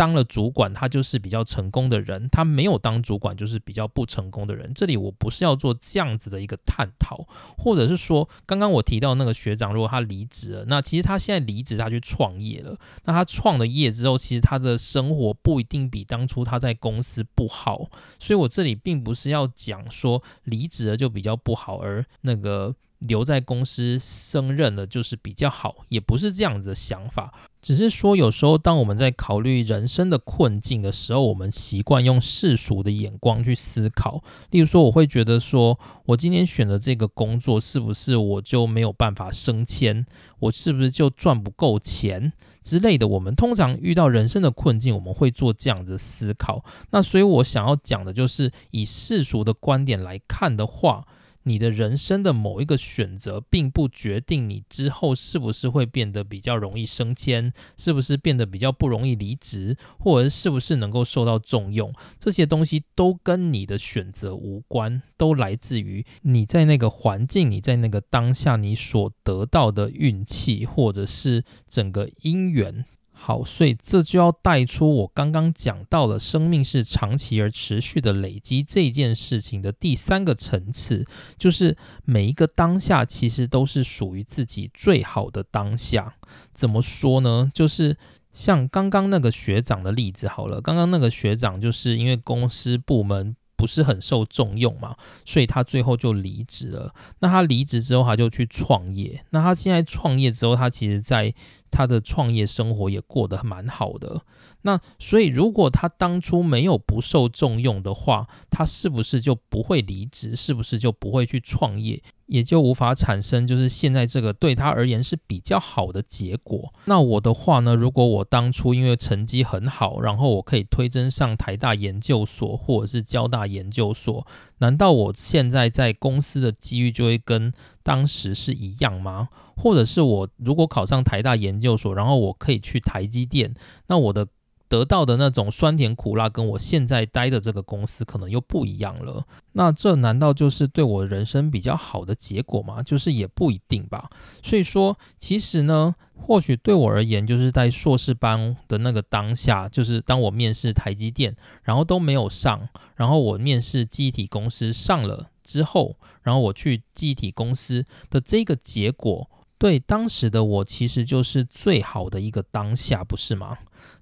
[0.00, 4.72] 当了主管，他就是比较成功的人；他没有当主管，就是比较不成功的人。
[4.72, 12.74] 这里我不是要做这样子的一个探讨，或者是说，刚刚我提到那个学长，如果他离职了，那其实他现在离职，他去创业了。
[13.04, 17.90] 那他创了业之后，其实他的生活不一定比当初他在公司不好。
[18.18, 22.74] 所以我这里并不是要讲说离职了就比较不好，而那个。
[23.00, 27.32] 留在公司升任了就是比较好，也不是这样子的想法，
[27.62, 34.22] 只是说有时候当我们在考虑人生的困境的时候，我们习惯用世俗的眼光去思考。
[34.50, 40.04] 例如说，我会觉得说，我今天选的这个工作是不是我就没有办法升迁？
[40.38, 42.32] 我是不是就赚不够钱
[42.62, 43.08] 之类的？
[43.08, 46.62] 我们通常遇到人生的困境，我们会做这样子思考。
[46.90, 51.06] 那所以我想要讲的就是，以世俗的观点来看的话。
[51.44, 72.84] 你的人生的某一个选择，并不决定你之后是不是会变得比较容易升迁，是不是变得比较不容易离职，或者是不是能够受到重用，这些东西都跟你的选择无关，都来自于你在那个环境，你在那个当下你所得到的运气，或者是整个因缘。
[73.22, 81.06] 好，所以这就要带出我刚刚讲到了生命是长期而持续的累积这件事情的第三个层次，
[81.36, 86.14] 就是每一个当下其实都是属于自己最好的当下。
[86.54, 87.52] 怎么说呢？
[87.54, 87.94] 就是
[88.32, 94.96] 像刚刚那个学长的例子好了，刚刚那个学长就是因为公司部门不是很受重用嘛，
[95.26, 96.94] 所以他最后就离职了。
[97.18, 99.22] 那他离职之后，他就去创业。
[99.28, 101.34] 那他现在创业之后，他其实在
[101.70, 104.22] 他的创业生活也过得蛮好的，
[104.62, 110.34] 那所以如果他当初没有不受重用的话，他是不是就不会离职？
[110.34, 112.02] 是不是就不会去创业？
[112.30, 116.72] 也就无法产生就是现在这个对他而言是比较好的结果。
[116.84, 117.74] 那我的话呢？
[117.74, 124.24] 如果我当初因为成绩很好，然后我可以推甄上台大研究所或者是交大研究所，
[124.58, 129.28] 难道我现在在公司的机遇就会跟当时是一样吗？
[129.56, 133.52] 或者是我如果考上台大研究所，然后我可以去台积电，
[133.88, 134.26] 那我的
[134.70, 139.26] 得到的那种酸甜苦辣，跟我现在待的这个公司可能又不一样了。
[139.52, 142.80] 那这难道就是对我人生比较好的结果吗？
[142.80, 144.08] 就是也不一定吧。
[144.44, 159.28] 所以说，其实呢，或许对我而言，就是在硕士班的那个当下，就是当我面试台积电，然后都没有上，然后我面试记忆体公司上了之后，然后我去记忆体公司的这个结果。
[159.58, 163.58] 对当时的我，其实就是最好的一个当下，不是吗？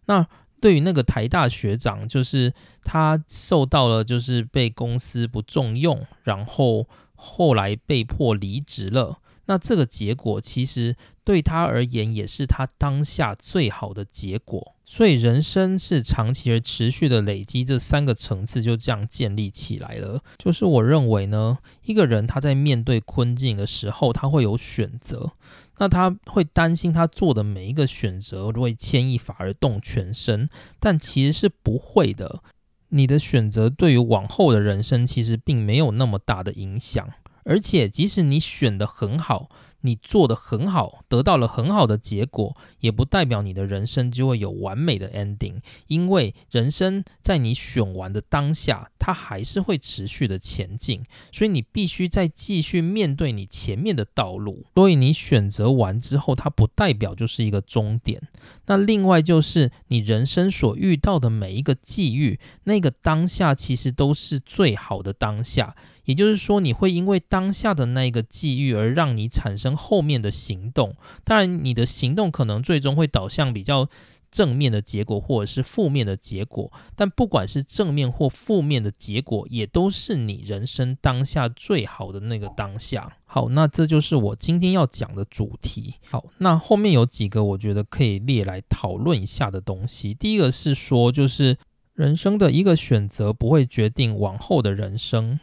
[0.07, 0.25] 那
[0.61, 9.19] 对于那个台大学长，就是他受到了就是被公司不重用，然后后来被迫离职了。
[9.47, 10.95] 那这个结果其实
[11.25, 14.75] 对他而言，也是他当下最好的结果。
[14.85, 20.23] 所以人生是长期而持续的累积，这三个层次就这样建立起来了。
[20.39, 25.33] 就是我认为呢，一个人他在面对困境的时候，他会有选择，
[25.79, 32.43] 那他会担心他做的每一个选择都会牵一发而动全身，但其实是不会的。
[32.91, 37.09] 你的选择对于往后的人生其实并没有那么大的影响。
[37.45, 39.49] 而且即使你选的很好。
[39.83, 45.61] 你做的很好，得到了很好的结果，也不代表你的人生就会有完美的 ending。
[45.87, 54.67] 因为人生在你选完的当下，它还是会持续的前进，所以你必须再继续面对你前面的道路。
[54.75, 58.21] 所以你选择完之后，它不代表就是一个终点。
[58.67, 65.77] 那另外就是你人生所遇到的每一个际遇，那个当下其实都是最好的当下。
[66.09, 70.97] 也就是说，你会因为当下的那个际遇而让你产生后面的行动。
[71.23, 73.87] 当然，你的行动可能最终会导向比较
[74.31, 76.73] 正面的结果，或者是负面的结果。
[76.97, 83.13] 但不管是正面或负面的结果，也都是你人生当下最好的那个当下。
[83.27, 85.97] 好，那这就是我今天要讲的主题。
[86.09, 90.15] 好，那后面有几个我觉得可以列来讨论一下的东西。
[90.15, 91.59] 第一个是说，就是
[91.93, 95.39] 人生的一个选择不会决定往后的人生。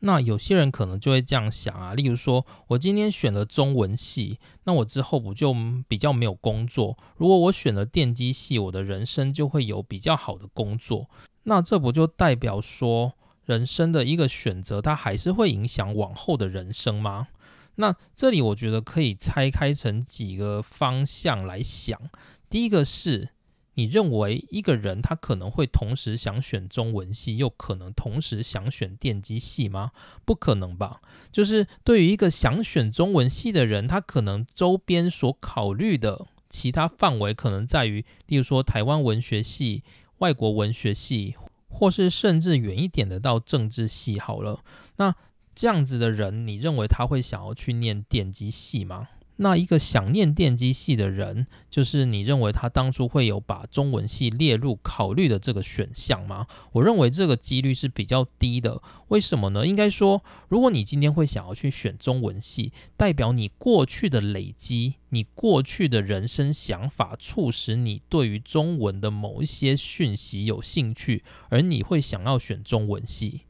[0.00, 5.54] 那有些人可能就会这样想啊，例如说，我今天选了中文系，那我之后不就
[5.86, 6.96] 比较没有工作？
[7.16, 11.08] 如果我选了电机系，我的人生就会有比较好的工作。
[11.42, 13.12] 那这不就代表说，
[13.44, 17.28] 人生的一个选择，它还是会影响往后的人生吗？
[17.76, 22.00] 那这里我觉得可以拆开成几个方向来想。
[22.48, 23.30] 第一个是。
[23.74, 29.92] 你认为一个人他可能会同时想选中文系，又可能同时想选电机系吗？
[30.24, 31.00] 不可能吧。
[31.30, 39.84] 就是对于一个想选中文系的人，他可能周边所考虑的其他范围可能在于，例如说台湾文学系、
[40.18, 41.36] 外国文学系，
[41.68, 44.18] 或是甚至远一点的到政治系。
[44.18, 44.64] 好了，
[44.96, 45.14] 那
[45.54, 49.08] 这样子的人，你认为他会想要去念电机系吗？
[49.42, 56.46] 那一个想念电机系的人，就是你认为他当初会有把中文系列入考虑的这个选项吗？
[56.72, 58.82] 我认为这个几率是比较低的。
[59.08, 59.66] 为什么呢？
[59.66, 73.40] 应该说，如果你今天会想要去选中文系，代表你过去的累积，你过去的人生想法，促使你对于中文的某一些讯息有兴趣，而你会想要选中文系。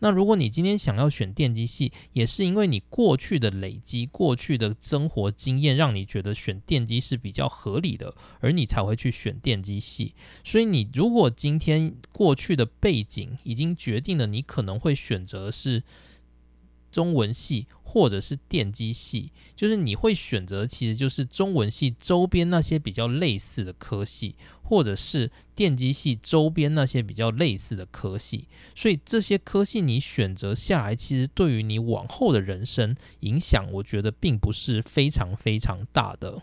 [0.00, 10.14] 那如果你今天想要选电机系，也是因为你过去的累积、过去的生活经验，让你觉得选电机是比较合理的，而你才会去选电机系。
[10.44, 15.82] 所以你如果今天过去的背景已经决定了你可能会选择是
[16.90, 17.66] 中文系。
[17.90, 28.46] 或者是电机系，就是你会选择，其实就是中文系周边那些比较类似的科系，或者是电机系周边那些比较类似的科系。
[28.74, 36.42] 所以这些科系你选择下来，其实对于你往后的人生影响，我觉得并不是非常非常大的。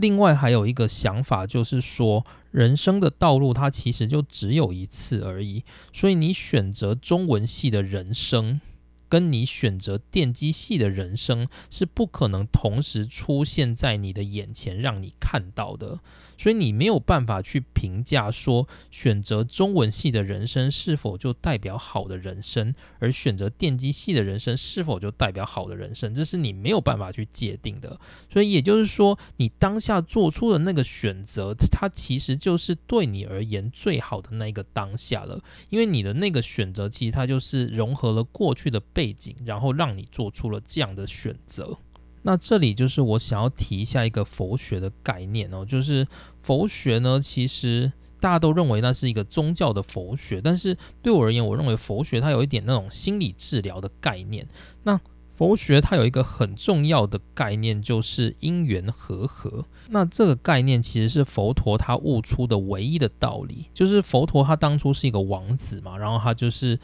[0.00, 8.60] 另外还有一个想法，就是说人生的道路它其实就只有一次而已，所以你选择中文系的人生。
[9.08, 16.00] 跟你选择电机系的人生是不可能同时出现在你的眼前让你看到的，
[16.38, 28.00] 所以你没有办法去评价说选择中文系的人生是否就代表好的人生，而选择电机系的人生是否就代表好的人生，这是你没有办法去界定的。
[28.32, 38.82] 所以也就是说，你当下做出的那个选择，它其实就是对你而言最好的那个当下了，因为你的那个选择其实它就是融合了过去的。
[38.92, 41.78] 背景，然后让你做出了这样的选择。
[42.22, 46.06] 那这里就是我想要提一下一个佛学的概念哦，就是
[46.42, 54.46] 佛学呢，其实大家都认为那是一个宗教的佛学，但是对我而言，我认为佛学它有一点那种心理治疗的概念。
[54.82, 55.00] 那
[55.34, 59.64] 佛学它有一个很重要的概念，就是因缘和合。
[59.88, 66.78] 那这个概念其实是佛陀他悟出的唯一的道理，就是佛陀他当初是一个王子嘛，然后他就是。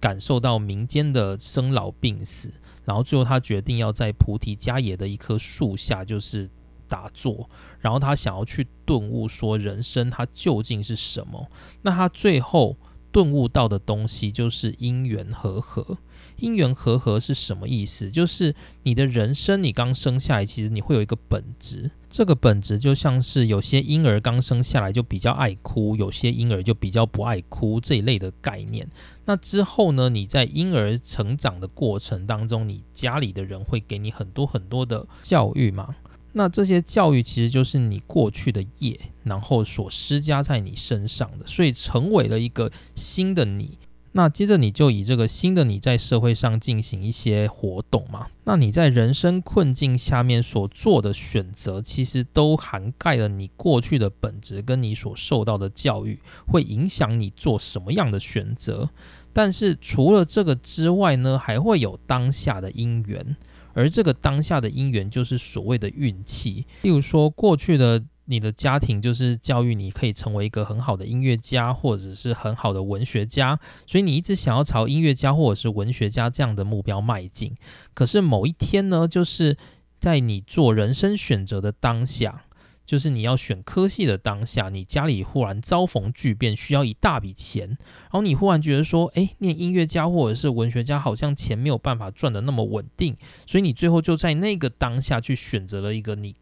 [0.00, 2.52] 感受到民间的生老病死，
[2.84, 6.48] 然后最后他决定要在菩提迦耶的一棵树下，就是
[6.88, 7.48] 打坐，
[7.80, 11.50] 然后他想要去顿悟，说人生它究竟是什么？
[11.82, 12.76] 那他最后
[13.10, 15.98] 顿悟到的东西就是因缘和合。
[16.38, 18.10] 因缘和合是什么意思？
[18.10, 21.90] 就是你的人生，你刚生下来，其实你会有一个本质。
[22.08, 28.88] 这个本质就像是有些婴儿刚生下来就比较爱哭，有些婴儿就比较不爱哭这一类的概念。
[29.24, 30.08] 那之后呢？
[30.08, 35.94] 你在婴儿成长的过程当中，你家里的人会给你很多很多的教育嘛？
[36.32, 43.78] 那这些教育其实就是你过去的业，然后所施加在你身上的，所以成为了一个新的你。
[44.16, 48.28] 那接着你就以这个新的你在社会上进行一些活动嘛？
[48.44, 58.88] 那你在人生困境下面所做的选择，其实都涵盖了你过去的本质跟你所受到的教育，会影响你做什么样的选择。
[59.34, 63.36] 但是除了这个之外呢，还会有当下的因缘，
[63.74, 66.64] 而这个当下的因缘就是所谓的运气。
[66.80, 77.56] 例如说，过去的你的家庭就是教育你可以成为一个很好的音乐家，或者是很好的文学家，所以你一直想要朝音乐家或者是文学家这样的目标迈进。
[77.94, 79.56] 可是某一天呢，就是
[79.98, 82.42] 在你做人生选择的当下。
[82.86, 96.36] 就是你要选科系的当下，你家里忽然遭逢巨变，需要一大笔钱，然后你忽然觉得说，诶，念音乐家或者是文学家，好像钱没有办法赚的那么稳定，所以你最后就在那个当下去选择了一个你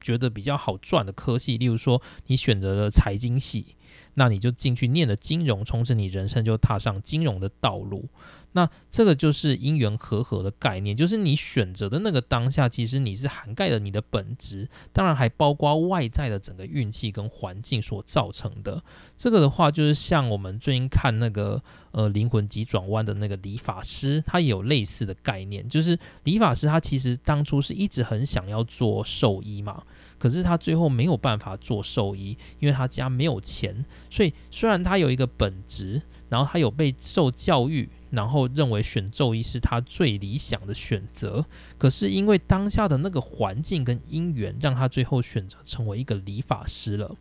[0.00, 3.76] 觉得比较好赚的科系，例如说你选择了财经系，
[4.14, 8.08] 那你就进去念了金融，从此你人生就踏上金融的道路。
[8.52, 18.82] 那这个就是因缘和合的概念，就是你选择的那个当下，其实你是涵盖了你的本质，当然还包括外在的整个运气跟环境所造成的。
[19.16, 29.80] 这个的话，就是像我们最近看那个呃灵魂急转弯的那个理发师，他也有类似的概念，就是理发师他其实当初是一直很想要做兽医嘛，
[30.18, 37.88] 可是他最后没有办法做兽医，因为他家没有钱，所以虽然他有一个本职，然后他有被受教育。
[38.10, 41.44] 然后认为选咒医是他最理想的选择，
[41.78, 47.16] 可是因为当下的那个环境跟因缘，让他最后选择成为一个理发师了。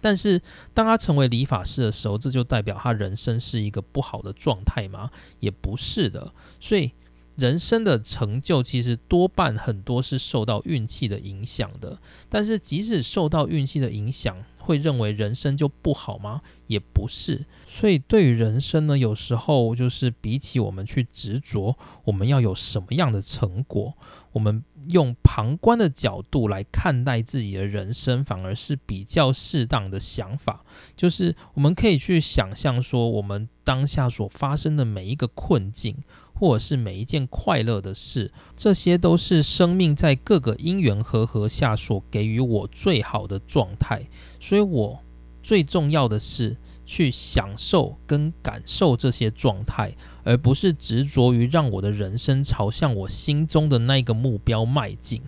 [0.00, 0.40] 但是
[0.72, 5.10] 当他成为理发师的时候，这就代表他人生是一个不好的状态吗？
[5.40, 6.32] 也不是的。
[6.60, 6.92] 所以
[7.36, 11.98] 人生的成就其实多半很多是受到运气的影响的。
[12.28, 14.36] 但是即使受到运气的影响，
[14.66, 16.42] 会认为人生就不好吗？
[16.66, 17.46] 也不是。
[17.66, 23.94] 所以对于人生呢，有时候就是比起我们去执着，我们要有什么样的成果，
[24.32, 30.64] 我们用旁观的角度来看待自己的人生，反而是比较适当的想法。
[30.96, 35.96] 就是我们可以去想象说，我们当下所发生的每一个困境。
[36.38, 44.02] 或者是每一件快乐的事，这些都是生命在各个因缘和合下所给予我最好的状态。
[44.38, 45.00] 所以，我
[45.42, 55.22] 最重要的是去享受跟感受这些状态，而不是执着于让我的人生朝向我心中的那个目标迈进。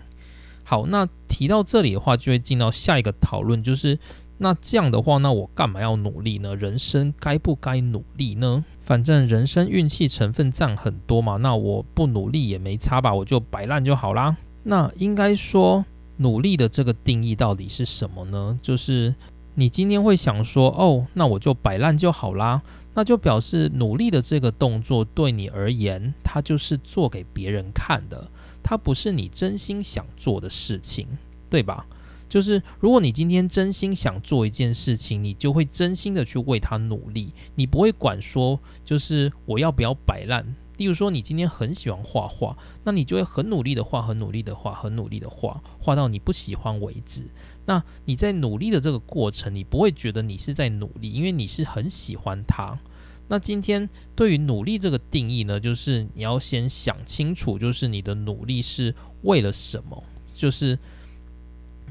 [0.63, 3.97] 好，那提到这里的话，就会进到下一个讨论，就是。
[4.41, 6.55] 那这样的话，那我干嘛要努力呢？
[6.55, 8.63] 人生该不该努力呢？
[8.79, 14.37] 反正人生运气成分占很多嘛，那我不努力也没差吧，我就摆烂就好啦。
[14.63, 15.83] 那应该说，
[16.17, 18.57] 努力的这个定义到底是什么呢？
[18.61, 19.13] 就是
[19.55, 22.61] 你今天会想说，哦，那我就摆烂就好啦，
[22.93, 28.29] 那就表示努力的这个动作对你而言，它就是做给别人看的，
[28.63, 31.05] 它不是你真心想做的事情，
[31.49, 31.85] 对吧？
[32.29, 40.55] 就是如果你今天真心想做一件事情，你就会真心的去为他努力，你不会管说就是我要不要摆烂。
[40.77, 42.55] 例如说，你今天很喜欢画画，
[42.85, 47.25] 那你就会很努力的画，很努力的画，很努力的画，画到你不喜欢为止。
[47.65, 52.79] 那你在努力的这个过程，你不会觉得你是在努力，因为你是很喜欢它。
[53.27, 60.01] 那今天对于努力这个定义呢，就是你要先想清楚，就是你的努力是为了什么，
[60.33, 60.79] 就是。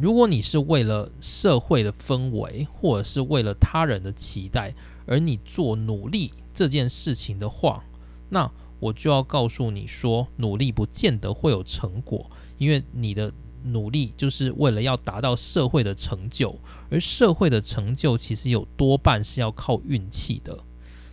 [0.00, 4.72] 如果你是为了社会的氛围，或者是为了他人的期待，
[5.06, 7.84] 而你做努力这件事情的话，
[8.28, 13.32] 那我就要告诉你说，努力不见得会有成果，因为你的
[13.64, 16.56] 努力就是为了要达到社会的成就，
[16.90, 20.56] 而社会的成就其实有多半是要靠运气的。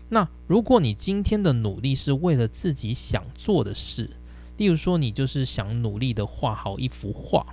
[0.09, 4.11] 那如果你今天的努力是为了自己想做的事，
[4.57, 7.43] 例如说你就是想努力的画好一幅画。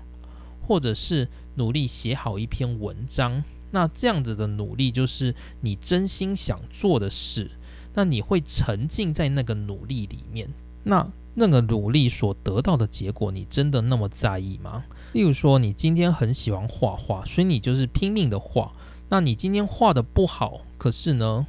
[0.72, 7.50] 或者是努力写好一篇文章，那这样子的努力就是你真心想做的事，
[7.92, 10.48] 那你会沉浸在那个努力里面，
[10.84, 14.84] 那那个努力所得到的结果，你真的那么在意吗？
[15.12, 18.72] 例如说，你今天很喜欢画画，所以你就是拼命的画，
[19.10, 21.46] 那你今天画的不好，可是呢，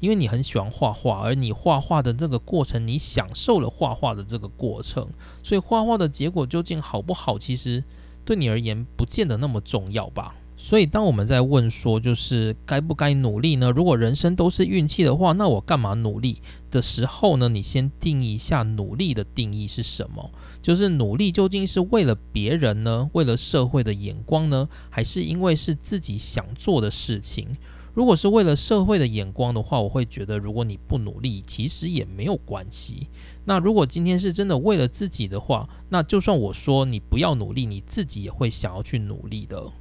[0.00, 5.08] 因为你很喜欢画画，而你画画的这个过程，你享受了画画的这个过程，
[5.42, 7.82] 所以画画的结果究竟好不好，其实。
[8.26, 10.34] 对你而言，不见得那么重要吧。
[10.58, 13.70] 所以，当我们在问说，就是该不该努力呢？
[13.70, 17.46] 如果人生都是运气的话，那我干嘛努力的时候呢？
[17.48, 20.30] 你先定义一下努力的定义是什么？
[20.62, 23.08] 就是努力究竟是为了别人呢？
[23.12, 24.66] 为了社会的眼光呢？
[24.88, 27.56] 还是因为是自己想做的事情？
[27.96, 33.08] 如果是为了社会的眼光的话，我会觉得如果你不努力，其实也没有关系。
[33.46, 39.72] 那如果今天是真的为了自己的话，那就算我说你不要努力，你自己也会想要去努力的。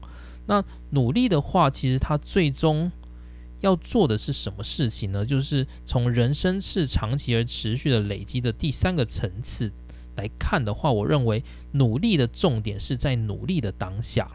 [0.45, 2.89] 那努力的话，其实它最终
[3.59, 5.25] 要做的是什么事情呢？
[5.25, 9.69] 就是从人生是长期而持续的累积的第三个层次
[10.15, 11.43] 来看的话，我认为
[11.73, 14.31] 努力的重点是在努力的当下。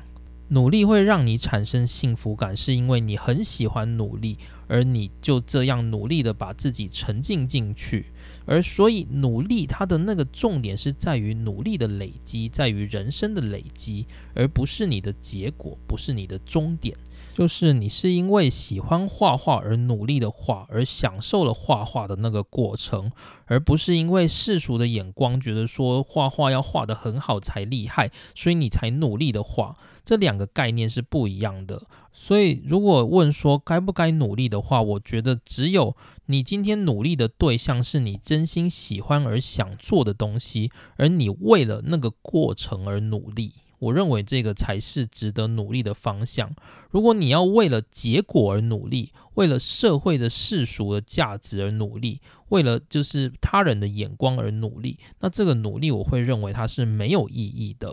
[0.52, 4.36] 努力会让你产生幸福感，是因为你很喜欢努力，
[4.66, 8.06] 而你就这样努力的把自己沉浸进去。
[8.46, 16.96] 而所以努力它的那个重点是在于努力的累积，在于人生的累积，而不是你的结果，不是你的终点。
[17.40, 23.10] 就是你是因为喜欢画画而努力的画，而享受了画画的那个过程，
[23.46, 29.74] 而不是因为世俗的眼光觉得说画画要画得很好才厉害，所以你才努力的画。
[30.04, 31.80] 这两个概念是不一样的。
[32.12, 43.54] 所以如果问说该不该努力的话，我觉得只有你今天努力的对象是你真心喜欢而想做的东西，而你为了那个过程而努力。
[43.80, 46.54] 我认为这个才是值得努力的方向。
[46.90, 52.20] 如果你要为了结果而努力，为了社会的世俗的价值而努力，
[52.50, 57.92] 为了就是他人的眼光而努力，那这个努力我会认为它是没有意义的。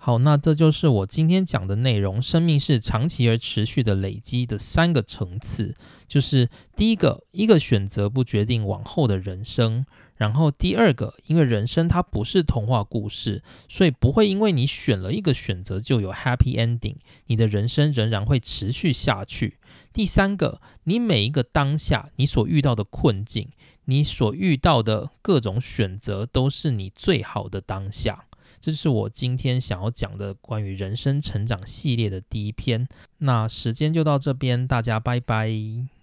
[0.00, 2.22] 好，那这就是我今天讲的内容。
[2.22, 5.74] 生命是长期而持续的累积的三个层次，
[6.06, 9.84] 就是第一个，一个选择不决定往后的人生。
[10.18, 16.96] 然后第二个，因为人生它不是童话故事，所以不会因为你选了一个选择就有 happy ending，
[17.26, 19.58] 你的人生仍然会持续下去。
[19.92, 23.48] 第三个，你每一个当下你所遇到的困境，
[23.86, 28.24] 你所遇到的各种选择，都是你最好的当下。
[28.60, 32.88] 这是我今天想要讲的关于人生成长系列的第一篇。
[33.18, 35.97] 那时间就到这边，大家拜拜。